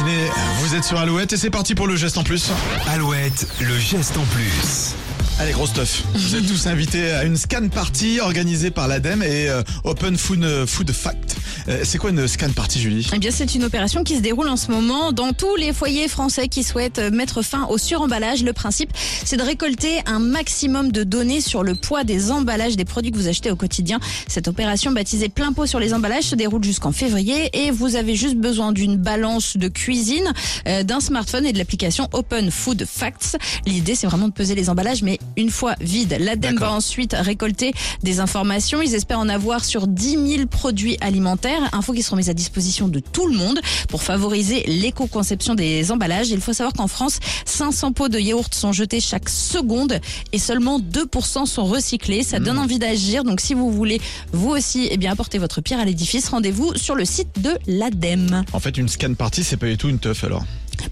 matinée, 0.00 0.30
vous 0.60 0.74
êtes 0.74 0.84
sur 0.84 0.98
Alouette 0.98 1.32
et 1.32 1.36
c'est 1.36 1.50
parti 1.50 1.74
pour 1.74 1.86
le 1.86 1.96
geste 1.96 2.18
en 2.18 2.22
plus. 2.22 2.50
Alouette, 2.86 3.46
le 3.60 3.78
geste 3.78 4.16
en 4.16 4.24
plus. 4.26 4.94
Allez, 5.40 5.52
gros 5.52 5.66
stuff. 5.66 6.02
Vous 6.14 6.36
êtes 6.36 6.46
tous 6.46 6.66
invités 6.66 7.12
à 7.12 7.24
une 7.24 7.38
scan 7.38 7.68
party 7.72 8.20
organisée 8.20 8.70
par 8.70 8.88
l'ADEME 8.88 9.22
et 9.22 9.48
euh, 9.48 9.62
Open 9.84 10.18
Food, 10.18 10.44
euh, 10.44 10.66
Food 10.66 10.92
Fact. 10.92 11.36
Euh, 11.66 11.80
c'est 11.82 11.96
quoi 11.96 12.10
une 12.10 12.28
scan 12.28 12.50
party, 12.50 12.78
Julie? 12.78 13.08
Eh 13.14 13.18
bien, 13.18 13.30
c'est 13.30 13.54
une 13.54 13.64
opération 13.64 14.04
qui 14.04 14.16
se 14.16 14.20
déroule 14.20 14.48
en 14.48 14.58
ce 14.58 14.70
moment 14.70 15.12
dans 15.12 15.32
tous 15.32 15.56
les 15.56 15.72
foyers 15.72 16.08
français 16.08 16.48
qui 16.48 16.62
souhaitent 16.62 16.98
mettre 16.98 17.40
fin 17.40 17.64
au 17.68 17.78
suremballage. 17.78 18.42
Le 18.42 18.52
principe, 18.52 18.90
c'est 19.24 19.38
de 19.38 19.42
récolter 19.42 20.02
un 20.04 20.18
maximum 20.18 20.92
de 20.92 21.04
données 21.04 21.40
sur 21.40 21.62
le 21.62 21.74
poids 21.74 22.04
des 22.04 22.30
emballages 22.30 22.76
des 22.76 22.84
produits 22.84 23.10
que 23.10 23.16
vous 23.16 23.28
achetez 23.28 23.50
au 23.50 23.56
quotidien. 23.56 23.98
Cette 24.28 24.46
opération 24.46 24.92
baptisée 24.92 25.30
plein 25.30 25.54
pot 25.54 25.64
sur 25.64 25.80
les 25.80 25.94
emballages 25.94 26.24
se 26.24 26.34
déroule 26.34 26.62
jusqu'en 26.62 26.92
février 26.92 27.48
et 27.54 27.70
vous 27.70 27.96
avez 27.96 28.14
juste 28.14 28.36
besoin 28.36 28.72
d'une 28.72 28.98
balance 28.98 29.56
de 29.56 29.68
cuisine, 29.90 30.32
euh, 30.68 30.84
d'un 30.84 31.00
smartphone 31.00 31.44
et 31.46 31.52
de 31.52 31.58
l'application 31.58 32.08
Open 32.12 32.52
Food 32.52 32.84
Facts. 32.86 33.36
L'idée, 33.66 33.96
c'est 33.96 34.06
vraiment 34.06 34.28
de 34.28 34.32
peser 34.32 34.54
les 34.54 34.70
emballages, 34.70 35.02
mais 35.02 35.18
une 35.36 35.50
fois 35.50 35.74
vides. 35.80 36.16
L'ADEME 36.20 36.58
va 36.58 36.70
ensuite 36.70 37.16
récolter 37.18 37.72
des 38.04 38.20
informations. 38.20 38.80
Ils 38.82 38.94
espèrent 38.94 39.18
en 39.18 39.28
avoir 39.28 39.64
sur 39.64 39.88
10 39.88 40.36
000 40.36 40.46
produits 40.46 40.96
alimentaires. 41.00 41.70
Infos 41.72 41.92
qui 41.92 42.04
seront 42.04 42.14
mises 42.14 42.30
à 42.30 42.34
disposition 42.34 42.86
de 42.86 43.00
tout 43.00 43.26
le 43.26 43.36
monde 43.36 43.58
pour 43.88 44.04
favoriser 44.04 44.62
l'éco-conception 44.68 45.56
des 45.56 45.90
emballages. 45.90 46.30
Il 46.30 46.40
faut 46.40 46.52
savoir 46.52 46.72
qu'en 46.72 46.86
France, 46.86 47.18
500 47.46 47.90
pots 47.90 48.08
de 48.08 48.20
yaourt 48.20 48.54
sont 48.54 48.72
jetés 48.72 49.00
chaque 49.00 49.28
seconde 49.28 49.98
et 50.30 50.38
seulement 50.38 50.78
2% 50.78 51.46
sont 51.46 51.64
recyclés. 51.64 52.22
Ça 52.22 52.38
donne 52.38 52.60
envie 52.60 52.78
d'agir. 52.78 53.24
Donc 53.24 53.40
si 53.40 53.54
vous 53.54 53.72
voulez 53.72 54.00
vous 54.32 54.50
aussi 54.50 54.86
eh 54.88 54.96
bien, 54.98 55.10
apporter 55.10 55.38
votre 55.38 55.60
pierre 55.60 55.80
à 55.80 55.84
l'édifice, 55.84 56.28
rendez-vous 56.28 56.76
sur 56.76 56.94
le 56.94 57.04
site 57.04 57.40
de 57.40 57.58
l'ADEME. 57.66 58.44
En 58.52 58.60
fait, 58.60 58.78
une 58.78 58.88
scan 58.88 59.14
party, 59.14 59.42
c'est 59.42 59.56
pas 59.56 59.66
du 59.66 59.76
tout 59.76 59.79
une 59.88 59.98
teuf 59.98 60.24
alors. 60.24 60.44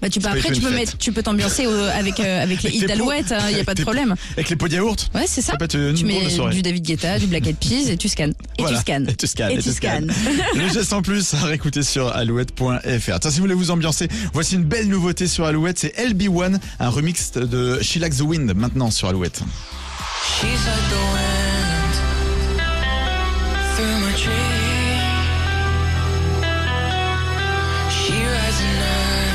Bah, 0.02 0.10
tu 0.10 0.19
peux, 0.19 0.24
pas 0.24 0.34
après, 0.34 0.51
tu 0.52 0.60
peux, 0.60 0.69
fête. 0.69 0.77
mettre, 0.77 0.98
tu 0.98 1.12
peux 1.12 1.23
t'ambiancer 1.23 1.65
euh, 1.65 1.91
avec, 1.98 2.20
euh, 2.20 2.42
avec 2.42 2.62
les 2.62 2.70
hits 2.77 2.84
d'Alouette, 2.84 3.32
il 3.49 3.54
n'y 3.54 3.60
a 3.60 3.65
pas 3.65 3.74
de 3.74 3.82
problème. 3.82 4.15
Avec 4.32 4.51
les 4.51 4.57
pots 4.57 4.68
de 4.68 4.74
yaourt 4.74 5.09
Ouais, 5.15 5.24
c'est 5.26 5.40
ça. 5.40 5.52
Ça 5.52 5.57
peut 5.59 5.65
être 5.65 5.76
une 5.79 5.95
tu 5.95 6.04
mets 6.04 6.29
soirée. 6.29 6.54
du 6.54 6.60
David 6.60 6.85
Guetta, 6.85 7.18
du 7.18 7.26
Black 7.26 7.46
Eyed 7.46 7.57
Peas 7.57 7.88
et 7.90 7.96
tu 7.96 8.07
scannes. 8.10 8.35
Et 8.59 8.63
Voilà. 8.63 8.76
tu 8.76 8.82
scannes. 8.82 9.09
Et 9.09 9.15
tu 9.16 9.26
scannes. 9.26 9.51
Et 9.52 9.54
et 9.54 9.63
tu 9.63 9.73
scannes. 9.73 10.10
scannes. 10.13 10.45
Le 10.57 10.68
geste 10.68 10.93
en 10.93 11.01
plus 11.01 11.32
à 11.32 11.38
réécouter 11.46 11.82
sur 11.82 12.09
alouette.fr. 12.09 13.18
Tiens, 13.18 13.30
si 13.30 13.37
vous 13.38 13.43
voulez 13.45 13.54
vous 13.54 13.71
ambiancer, 13.71 14.09
voici 14.35 14.57
une 14.57 14.65
belle 14.65 14.88
nouveauté 14.88 15.26
sur 15.26 15.46
Alouette, 15.46 15.79
c'est 15.79 15.96
LB1, 15.98 16.59
un 16.80 16.88
remix 16.91 17.32
de 17.32 17.80
She 17.80 17.96
Likes 17.96 18.18
the 18.18 18.23
Wind 18.23 18.52
maintenant 18.54 18.91
sur 18.91 19.09
Alouette. 19.09 19.41
She's 20.38 20.43
like 20.45 20.88
the 20.91 21.01
wind 21.15 21.95
through 23.74 24.07
my 24.07 24.13
tree. 24.23 24.77
She 28.59 28.64
rides 28.64 28.70
the 28.70 28.76
night 28.80 29.27